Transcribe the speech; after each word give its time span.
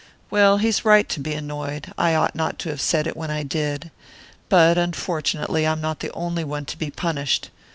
Well, 0.31 0.57
he's 0.57 0.83
right 0.83 1.07
to 1.09 1.19
be 1.19 1.33
annoyed: 1.35 1.93
I 1.95 2.15
ought 2.15 2.33
not 2.33 2.57
to 2.59 2.69
have 2.69 2.81
said 2.81 3.05
it 3.05 3.15
when 3.15 3.29
I 3.29 3.43
did. 3.43 3.91
But 4.49 4.75
unfortunately 4.75 5.67
I 5.67 5.73
am 5.73 5.79
not 5.79 5.99
the 5.99 6.11
only 6.13 6.43
one 6.43 6.65
to 6.65 6.75
be 6.79 6.89
punished. 6.89 7.51